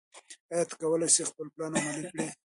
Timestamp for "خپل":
1.29-1.47